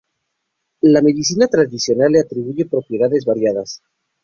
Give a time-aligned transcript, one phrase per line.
[0.81, 3.83] La medicina tradicional le atribuye propiedades variadas.